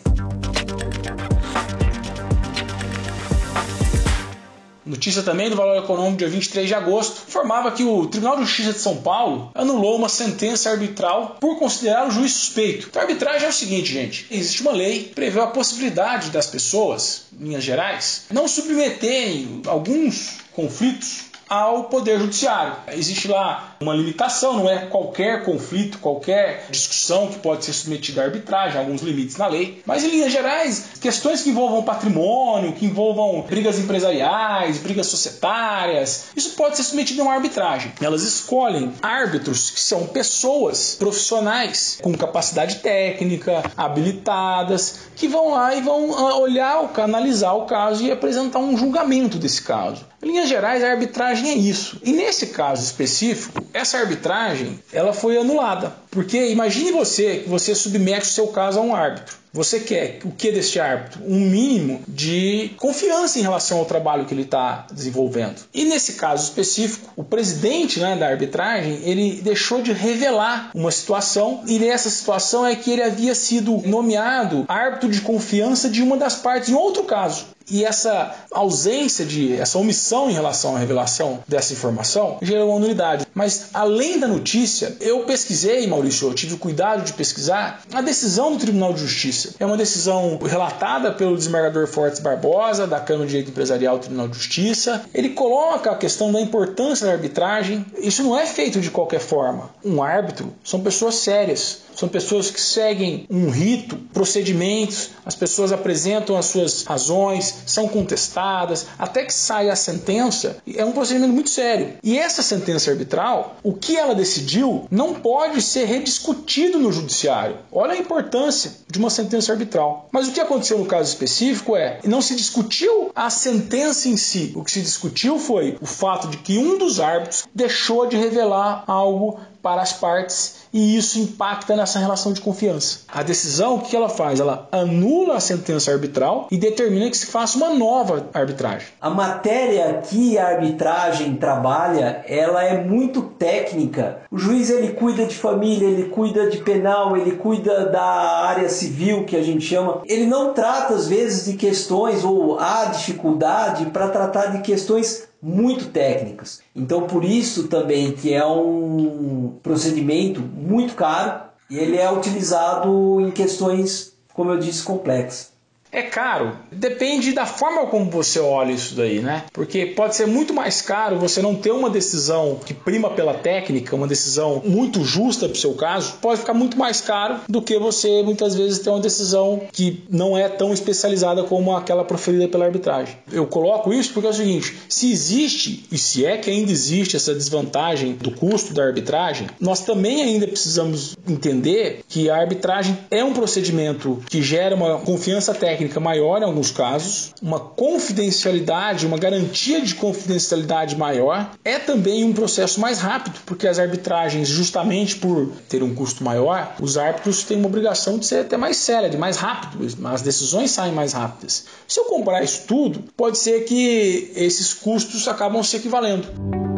Notícia 5.00 5.22
também 5.22 5.48
do 5.48 5.56
Valor 5.56 5.82
Econômico, 5.82 6.18
dia 6.18 6.28
23 6.28 6.68
de 6.68 6.74
agosto, 6.74 7.22
informava 7.26 7.70
que 7.70 7.82
o 7.82 8.06
Tribunal 8.06 8.36
de 8.36 8.44
Justiça 8.44 8.74
de 8.74 8.80
São 8.80 8.98
Paulo 8.98 9.50
anulou 9.54 9.96
uma 9.96 10.10
sentença 10.10 10.68
arbitral 10.68 11.38
por 11.40 11.58
considerar 11.58 12.06
o 12.06 12.10
juiz 12.10 12.34
suspeito. 12.34 12.88
Então, 12.90 13.00
a 13.00 13.06
arbitragem 13.06 13.46
é 13.46 13.48
o 13.48 13.52
seguinte, 13.52 13.90
gente: 13.90 14.26
existe 14.30 14.60
uma 14.60 14.72
lei 14.72 15.04
que 15.04 15.14
prevê 15.14 15.40
a 15.40 15.46
possibilidade 15.46 16.28
das 16.28 16.48
pessoas, 16.48 17.22
em 17.32 17.44
linhas 17.44 17.64
gerais, 17.64 18.24
não 18.30 18.46
submeterem 18.46 19.62
alguns 19.64 20.32
conflitos 20.52 21.29
ao 21.50 21.84
Poder 21.84 22.20
Judiciário. 22.20 22.76
Existe 22.92 23.26
lá 23.26 23.74
uma 23.80 23.92
limitação, 23.92 24.54
não 24.54 24.70
é 24.70 24.86
qualquer 24.86 25.42
conflito, 25.42 25.98
qualquer 25.98 26.66
discussão 26.70 27.26
que 27.26 27.40
pode 27.40 27.64
ser 27.64 27.72
submetida 27.72 28.20
à 28.20 28.24
arbitragem, 28.26 28.78
alguns 28.78 29.02
limites 29.02 29.36
na 29.36 29.48
lei. 29.48 29.82
Mas, 29.84 30.04
em 30.04 30.10
linhas 30.10 30.30
gerais, 30.30 30.90
questões 31.00 31.42
que 31.42 31.50
envolvam 31.50 31.82
patrimônio, 31.82 32.72
que 32.74 32.86
envolvam 32.86 33.42
brigas 33.42 33.80
empresariais, 33.80 34.78
brigas 34.78 35.08
societárias, 35.08 36.26
isso 36.36 36.50
pode 36.50 36.76
ser 36.76 36.84
submetido 36.84 37.22
a 37.22 37.24
uma 37.24 37.34
arbitragem. 37.34 37.92
Elas 38.00 38.22
escolhem 38.22 38.92
árbitros 39.02 39.70
que 39.70 39.80
são 39.80 40.06
pessoas 40.06 40.94
profissionais 40.96 41.98
com 42.00 42.12
capacidade 42.12 42.76
técnica, 42.76 43.64
habilitadas, 43.76 45.00
que 45.16 45.26
vão 45.26 45.50
lá 45.50 45.74
e 45.74 45.80
vão 45.80 46.16
ah, 46.16 46.38
olhar, 46.38 46.90
analisar 46.98 47.54
o 47.54 47.66
caso 47.66 48.04
e 48.04 48.12
apresentar 48.12 48.60
um 48.60 48.76
julgamento 48.76 49.36
desse 49.36 49.62
caso. 49.62 50.06
Em 50.22 50.26
linhas 50.26 50.50
gerais, 50.50 50.84
a 50.84 50.90
arbitragem 50.90 51.39
é 51.48 51.54
isso. 51.54 52.00
E 52.04 52.12
nesse 52.12 52.48
caso 52.48 52.82
específico, 52.82 53.64
essa 53.72 53.98
arbitragem 53.98 54.78
ela 54.92 55.12
foi 55.12 55.38
anulada. 55.38 55.94
Porque 56.10 56.48
imagine 56.48 56.92
você 56.92 57.38
que 57.38 57.48
você 57.48 57.74
submete 57.74 58.26
o 58.26 58.30
seu 58.30 58.48
caso 58.48 58.78
a 58.78 58.82
um 58.82 58.94
árbitro. 58.94 59.40
Você 59.52 59.80
quer 59.80 60.20
o 60.24 60.30
que 60.30 60.52
deste 60.52 60.78
árbitro? 60.78 61.22
Um 61.26 61.40
mínimo 61.40 62.00
de 62.06 62.70
confiança 62.76 63.38
em 63.38 63.42
relação 63.42 63.78
ao 63.78 63.84
trabalho 63.84 64.24
que 64.24 64.32
ele 64.32 64.42
está 64.42 64.86
desenvolvendo. 64.92 65.62
E 65.74 65.84
nesse 65.84 66.12
caso 66.12 66.44
específico, 66.44 67.12
o 67.16 67.24
presidente 67.24 67.98
né, 67.98 68.16
da 68.16 68.28
arbitragem 68.28 69.00
ele 69.02 69.40
deixou 69.42 69.82
de 69.82 69.92
revelar 69.92 70.70
uma 70.72 70.92
situação 70.92 71.64
e 71.66 71.80
nessa 71.80 72.08
situação 72.08 72.64
é 72.64 72.76
que 72.76 72.92
ele 72.92 73.02
havia 73.02 73.34
sido 73.34 73.82
nomeado 73.84 74.64
árbitro 74.68 75.10
de 75.10 75.20
confiança 75.20 75.88
de 75.88 76.00
uma 76.00 76.16
das 76.16 76.36
partes 76.36 76.68
em 76.68 76.74
outro 76.74 77.02
caso. 77.02 77.46
E 77.70 77.84
essa 77.84 78.34
ausência 78.50 79.24
de, 79.24 79.54
essa 79.54 79.78
omissão 79.78 80.30
em 80.30 80.32
relação 80.32 80.76
à 80.76 80.78
revelação 80.78 81.42
dessa 81.46 81.72
informação 81.72 82.38
gerou 82.42 82.70
uma 82.70 82.80
nulidade. 82.80 83.26
Mas 83.34 83.70
além 83.72 84.18
da 84.18 84.26
notícia, 84.26 84.96
eu 85.00 85.20
pesquisei, 85.20 85.86
Maurício, 85.86 86.28
eu 86.28 86.34
tive 86.34 86.54
o 86.54 86.58
cuidado 86.58 87.04
de 87.04 87.12
pesquisar 87.12 87.82
a 87.92 88.00
decisão 88.00 88.52
do 88.52 88.58
Tribunal 88.58 88.92
de 88.92 89.00
Justiça. 89.00 89.54
É 89.58 89.66
uma 89.66 89.76
decisão 89.76 90.38
relatada 90.42 91.12
pelo 91.12 91.36
desembargador 91.36 91.86
Fortes 91.86 92.20
Barbosa, 92.20 92.86
da 92.86 93.00
Câmara 93.00 93.26
de 93.26 93.30
Direito 93.30 93.50
Empresarial 93.50 93.96
do 93.98 94.02
Tribunal 94.02 94.28
de 94.28 94.36
Justiça. 94.36 95.02
Ele 95.14 95.30
coloca 95.30 95.90
a 95.90 95.96
questão 95.96 96.32
da 96.32 96.40
importância 96.40 97.06
da 97.06 97.12
arbitragem. 97.12 97.84
Isso 97.98 98.22
não 98.22 98.38
é 98.38 98.46
feito 98.46 98.80
de 98.80 98.90
qualquer 98.90 99.20
forma. 99.20 99.70
Um 99.84 100.02
árbitro 100.02 100.52
são 100.64 100.80
pessoas 100.80 101.16
sérias, 101.16 101.78
são 102.00 102.08
pessoas 102.08 102.50
que 102.50 102.58
seguem 102.58 103.26
um 103.28 103.50
rito, 103.50 103.94
procedimentos, 104.10 105.10
as 105.22 105.34
pessoas 105.34 105.70
apresentam 105.70 106.34
as 106.34 106.46
suas 106.46 106.82
razões, 106.82 107.54
são 107.66 107.86
contestadas, 107.86 108.86
até 108.98 109.22
que 109.22 109.34
saia 109.34 109.70
a 109.70 109.76
sentença, 109.76 110.56
é 110.74 110.82
um 110.82 110.92
procedimento 110.92 111.34
muito 111.34 111.50
sério. 111.50 111.98
E 112.02 112.18
essa 112.18 112.42
sentença 112.42 112.90
arbitral, 112.90 113.56
o 113.62 113.74
que 113.74 113.98
ela 113.98 114.14
decidiu, 114.14 114.86
não 114.90 115.12
pode 115.12 115.60
ser 115.60 115.84
rediscutido 115.84 116.78
no 116.78 116.90
judiciário. 116.90 117.58
Olha 117.70 117.92
a 117.92 117.98
importância 117.98 118.72
de 118.88 118.98
uma 118.98 119.10
sentença 119.10 119.52
arbitral. 119.52 120.08
Mas 120.10 120.26
o 120.26 120.32
que 120.32 120.40
aconteceu 120.40 120.78
no 120.78 120.86
caso 120.86 121.10
específico 121.10 121.76
é, 121.76 122.00
não 122.04 122.22
se 122.22 122.34
discutiu 122.34 123.10
a 123.14 123.28
sentença 123.28 124.08
em 124.08 124.16
si. 124.16 124.54
O 124.56 124.64
que 124.64 124.72
se 124.72 124.80
discutiu 124.80 125.38
foi 125.38 125.76
o 125.82 125.86
fato 125.86 126.28
de 126.28 126.38
que 126.38 126.56
um 126.56 126.78
dos 126.78 126.98
árbitros 126.98 127.44
deixou 127.54 128.06
de 128.06 128.16
revelar 128.16 128.84
algo 128.86 129.38
para 129.62 129.82
as 129.82 129.92
partes 129.92 130.60
e 130.72 130.96
isso 130.96 131.18
impacta 131.18 131.74
nessa 131.76 131.98
relação 131.98 132.32
de 132.32 132.40
confiança. 132.40 133.00
A 133.08 133.22
decisão, 133.22 133.76
o 133.76 133.80
que 133.80 133.96
ela 133.96 134.08
faz? 134.08 134.38
Ela 134.40 134.68
anula 134.70 135.36
a 135.36 135.40
sentença 135.40 135.90
arbitral 135.90 136.46
e 136.50 136.56
determina 136.56 137.10
que 137.10 137.16
se 137.16 137.26
faça 137.26 137.56
uma 137.56 137.70
nova 137.74 138.28
arbitragem. 138.32 138.88
A 139.00 139.10
matéria 139.10 140.00
que 140.08 140.38
a 140.38 140.48
arbitragem 140.48 141.34
trabalha, 141.36 142.24
ela 142.26 142.64
é 142.64 142.82
muito 142.84 143.22
técnica. 143.22 144.20
O 144.30 144.38
juiz 144.38 144.70
ele 144.70 144.92
cuida 144.92 145.26
de 145.26 145.34
família, 145.34 145.88
ele 145.88 146.08
cuida 146.08 146.48
de 146.48 146.58
penal, 146.58 147.16
ele 147.16 147.32
cuida 147.32 147.86
da 147.86 148.02
área 148.02 148.68
civil 148.68 149.24
que 149.24 149.36
a 149.36 149.42
gente 149.42 149.64
chama. 149.64 150.02
Ele 150.04 150.26
não 150.26 150.52
trata 150.52 150.94
às 150.94 151.08
vezes 151.08 151.46
de 151.46 151.54
questões 151.54 152.24
ou 152.24 152.58
há 152.58 152.86
dificuldade 152.86 153.86
para 153.86 154.08
tratar 154.08 154.46
de 154.46 154.60
questões 154.60 155.29
muito 155.42 155.86
técnicas. 155.86 156.60
Então 156.74 157.06
por 157.06 157.24
isso 157.24 157.68
também 157.68 158.12
que 158.12 158.32
é 158.32 158.44
um 158.44 159.58
procedimento 159.62 160.40
muito 160.40 160.94
caro 160.94 161.48
e 161.68 161.78
ele 161.78 161.96
é 161.96 162.10
utilizado 162.10 163.20
em 163.20 163.30
questões 163.30 164.10
como 164.40 164.52
eu 164.52 164.58
disse, 164.58 164.82
complexa. 164.82 165.49
É 165.92 166.02
caro. 166.02 166.56
Depende 166.70 167.32
da 167.32 167.44
forma 167.44 167.86
como 167.86 168.10
você 168.10 168.38
olha 168.38 168.72
isso 168.72 168.94
daí, 168.94 169.20
né? 169.20 169.44
Porque 169.52 169.86
pode 169.86 170.14
ser 170.14 170.26
muito 170.26 170.54
mais 170.54 170.80
caro 170.80 171.18
você 171.18 171.42
não 171.42 171.54
ter 171.54 171.72
uma 171.72 171.90
decisão 171.90 172.58
que 172.64 172.72
prima 172.72 173.10
pela 173.10 173.34
técnica, 173.34 173.96
uma 173.96 174.06
decisão 174.06 174.62
muito 174.64 175.04
justa 175.04 175.48
para 175.48 175.56
o 175.56 175.58
seu 175.58 175.74
caso, 175.74 176.14
pode 176.20 176.40
ficar 176.40 176.54
muito 176.54 176.78
mais 176.78 177.00
caro 177.00 177.40
do 177.48 177.60
que 177.60 177.78
você 177.78 178.22
muitas 178.22 178.54
vezes 178.54 178.78
ter 178.78 178.90
uma 178.90 179.00
decisão 179.00 179.62
que 179.72 180.04
não 180.08 180.38
é 180.38 180.48
tão 180.48 180.72
especializada 180.72 181.42
como 181.44 181.74
aquela 181.74 182.04
proferida 182.04 182.46
pela 182.46 182.66
arbitragem. 182.66 183.16
Eu 183.32 183.46
coloco 183.46 183.92
isso 183.92 184.12
porque 184.12 184.28
é 184.28 184.30
o 184.30 184.34
seguinte: 184.34 184.76
se 184.88 185.10
existe 185.10 185.86
e 185.90 185.98
se 185.98 186.24
é 186.24 186.36
que 186.36 186.50
ainda 186.50 186.70
existe 186.70 187.16
essa 187.16 187.34
desvantagem 187.34 188.12
do 188.12 188.30
custo 188.30 188.72
da 188.72 188.84
arbitragem, 188.84 189.48
nós 189.60 189.80
também 189.80 190.22
ainda 190.22 190.46
precisamos 190.46 191.16
entender 191.28 192.00
que 192.08 192.30
a 192.30 192.36
arbitragem 192.36 192.96
é 193.10 193.24
um 193.24 193.32
procedimento 193.32 194.22
que 194.28 194.42
gera 194.42 194.74
uma 194.76 194.98
confiança 194.98 195.52
técnica 195.52 195.79
técnica 195.80 195.98
maior 195.98 196.42
em 196.42 196.44
alguns 196.44 196.70
casos, 196.70 197.32
uma 197.42 197.58
confidencialidade, 197.58 199.06
uma 199.06 199.16
garantia 199.16 199.80
de 199.80 199.94
confidencialidade 199.94 200.96
maior, 200.96 201.50
é 201.64 201.78
também 201.78 202.22
um 202.24 202.32
processo 202.32 202.80
mais 202.80 202.98
rápido, 203.00 203.40
porque 203.46 203.66
as 203.66 203.78
arbitragens, 203.78 204.48
justamente 204.48 205.16
por 205.16 205.50
ter 205.68 205.82
um 205.82 205.94
custo 205.94 206.22
maior, 206.22 206.74
os 206.80 206.98
árbitros 206.98 207.44
têm 207.44 207.56
uma 207.56 207.68
obrigação 207.68 208.18
de 208.18 208.26
ser 208.26 208.40
até 208.40 208.56
mais 208.56 208.76
célere, 208.76 209.16
mais 209.16 209.38
rápido, 209.38 209.86
as 210.04 210.22
decisões 210.22 210.70
saem 210.70 210.92
mais 210.92 211.12
rápidas. 211.12 211.64
Se 211.88 211.98
eu 211.98 212.04
comparar 212.04 212.42
isso 212.42 212.64
tudo, 212.66 213.04
pode 213.16 213.38
ser 213.38 213.64
que 213.64 214.32
esses 214.34 214.74
custos 214.74 215.26
acabam 215.28 215.62
se 215.62 215.76
equivalendo. 215.76 216.69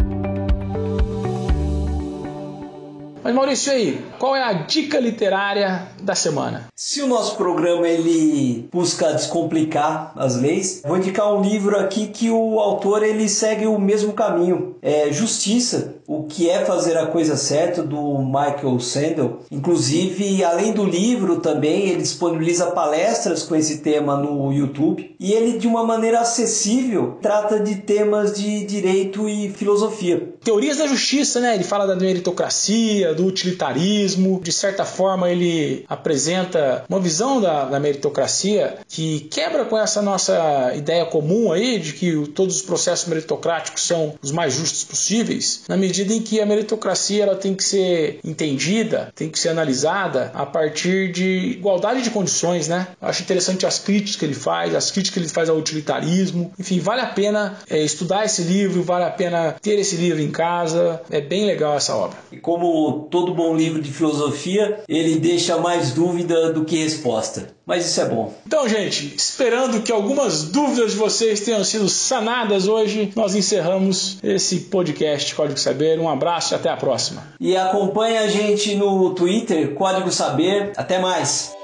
Mas 3.25 3.37
Maurício, 3.37 3.73
aí, 3.73 4.05
qual 4.19 4.35
é 4.35 4.43
a 4.43 4.53
dica 4.53 4.99
literária 4.99 5.87
da 6.03 6.13
semana? 6.13 6.67
Se 6.75 7.01
o 7.01 7.07
nosso 7.07 7.37
programa 7.37 7.87
ele 7.87 8.69
busca 8.73 9.13
descomplicar 9.13 10.13
as 10.17 10.35
leis, 10.35 10.83
vou 10.85 10.97
indicar 10.97 11.33
um 11.33 11.41
livro 11.41 11.79
aqui 11.79 12.09
que 12.09 12.29
o 12.31 12.59
autor 12.59 13.05
ele 13.05 13.29
segue 13.29 13.65
o 13.65 13.79
mesmo 13.79 14.13
caminho. 14.13 14.75
É 14.83 15.13
Justiça, 15.13 15.95
o 16.05 16.25
que 16.25 16.51
é 16.51 16.65
fazer 16.65 16.99
a 16.99 17.07
coisa 17.07 17.37
certa 17.37 17.81
do 17.81 18.19
Michael 18.19 18.81
Sandel. 18.81 19.39
Inclusive, 19.53 20.43
além 20.43 20.73
do 20.73 20.85
livro 20.85 21.39
também 21.41 21.91
ele 21.91 22.03
disponibiliza 22.03 22.73
palestras 22.73 23.45
com 23.45 23.55
esse 23.55 23.79
tema 23.79 24.17
no 24.17 24.53
YouTube 24.53 25.15
e 25.21 25.33
ele 25.33 25.59
de 25.59 25.69
uma 25.69 25.85
maneira 25.85 26.21
acessível 26.21 27.19
trata 27.23 27.61
de 27.61 27.77
temas 27.77 28.33
de 28.33 28.65
direito 28.65 29.29
e 29.29 29.49
filosofia. 29.51 30.32
Teorias 30.45 30.79
da 30.79 30.87
justiça, 30.87 31.41
né? 31.41 31.55
Ele 31.55 31.65
fala 31.65 31.87
da 31.87 31.95
meritocracia, 31.95 33.15
do 33.15 33.27
utilitarismo. 33.27 34.41
De 34.43 34.53
certa 34.53 34.85
forma, 34.85 35.31
ele 35.31 35.85
apresenta 35.89 36.85
uma 36.89 36.99
visão 36.99 37.41
da, 37.41 37.65
da 37.67 37.79
meritocracia 37.79 38.79
que 38.89 39.21
quebra 39.31 39.65
com 39.65 39.79
essa 39.79 40.03
nossa 40.03 40.73
ideia 40.75 41.05
comum 41.07 41.53
aí 41.53 41.79
de 41.79 41.93
que 41.93 42.27
todos 42.35 42.57
os 42.57 42.63
processos 42.63 43.09
meritocráticos 43.09 43.87
são 43.87 44.15
os 44.21 44.33
mais 44.33 44.55
justos 44.55 44.85
possíveis, 44.85 45.63
na 45.69 45.77
medida 45.77 46.13
em 46.13 46.21
que 46.21 46.41
a 46.41 46.47
meritocracia 46.47 47.23
ela 47.23 47.37
tem 47.37 47.55
que 47.55 47.65
ser 47.65 48.19
entendida, 48.25 49.13
tem 49.15 49.29
que 49.29 49.39
ser 49.39 49.51
analisada 49.51 50.31
a 50.35 50.45
partir 50.45 51.13
de 51.13 51.57
igualdade 51.59 52.03
de 52.03 52.11
condições, 52.11 52.69
né? 52.69 52.89
Acho 53.01 53.23
interessante 53.23 53.65
as 53.67 53.79
críticas 53.79 54.17
que 54.17 54.25
ele 54.25 54.35
faz, 54.35 54.75
as 54.75 54.91
críticas 54.91 55.15
que 55.15 55.21
ele 55.21 55.29
faz 55.29 55.49
ao 55.49 55.57
utilitarismo. 55.57 56.53
Enfim, 56.59 56.81
vale 56.81 57.01
a 57.01 57.07
pena 57.07 57.59
é, 57.69 57.83
estudar 57.83 58.25
esse 58.25 58.43
livro, 58.43 58.83
vale 58.83 59.05
a 59.05 59.11
pena 59.11 59.55
ter 59.61 59.79
esse 59.79 59.97
livro 59.97 60.21
em 60.21 60.32
casa. 60.33 61.01
É 61.11 61.21
bem 61.21 61.45
legal 61.45 61.77
essa 61.77 61.95
obra. 61.95 62.19
E 62.33 62.39
como 62.39 63.07
todo 63.11 63.35
bom 63.35 63.55
livro 63.55 63.81
de 63.81 63.93
filosofia, 63.93 64.81
ele 64.89 65.21
deixa 65.21 65.59
mais 65.59 65.93
dúvida 65.93 66.53
do 66.53 66.65
que 66.65 66.83
resposta. 66.83 67.49
Mas 67.65 67.87
isso 67.87 68.01
é 68.01 68.07
bom. 68.07 68.35
Então, 68.45 68.69
gente, 68.69 69.15
esperando 69.17 69.83
que 69.83 69.93
algumas 69.93 70.45
dúvidas 70.45 70.93
de 70.93 70.97
vocês 70.97 71.41
tenham 71.41 71.63
sido 71.63 71.89
sanadas 71.89 72.67
hoje, 72.67 73.13
nós 73.15 73.37
encerramos 73.37 74.19
esse 74.23 74.61
podcast 74.63 75.35
Código 75.35 75.59
Saber. 75.59 76.01
Um 76.01 76.09
abraço 76.09 76.55
e 76.55 76.57
até 76.57 76.69
a 76.69 76.77
próxima. 76.77 77.23
E 77.39 77.57
acompanhe 77.57 78.19
a 78.19 78.27
gente 78.27 78.75
no 78.75 79.15
Twitter, 79.15 79.75
Código 79.75 80.11
Saber. 80.11 80.73
Até 80.77 80.99
mais. 80.99 81.55